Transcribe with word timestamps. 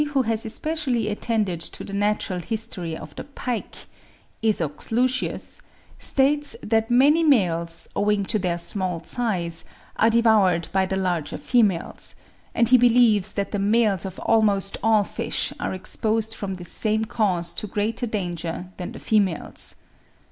who 0.15 0.23
has 0.23 0.47
especially 0.47 1.09
attended 1.09 1.61
to 1.61 1.83
the 1.83 1.93
natural 1.93 2.39
history 2.39 2.97
of 2.97 3.15
the 3.17 3.23
pike 3.23 3.85
(Esox 4.41 4.91
lucius), 4.91 5.61
states 5.99 6.55
that 6.63 6.89
many 6.89 7.21
males, 7.21 7.87
owing 7.95 8.23
to 8.25 8.39
their 8.39 8.57
small 8.57 9.03
size, 9.03 9.63
are 9.97 10.09
devoured 10.09 10.67
by 10.71 10.87
the 10.87 10.95
larger 10.95 11.37
females; 11.37 12.15
and 12.55 12.69
he 12.69 12.79
believes 12.79 13.35
that 13.35 13.51
the 13.51 13.59
males 13.59 14.03
of 14.03 14.17
almost 14.21 14.75
all 14.81 15.03
fish 15.03 15.53
are 15.59 15.71
exposed 15.71 16.33
from 16.33 16.55
this 16.55 16.71
same 16.71 17.05
cause 17.05 17.53
to 17.53 17.67
greater 17.67 18.07
danger 18.07 18.69
than 18.77 18.93
the 18.93 18.99
females. 18.99 19.75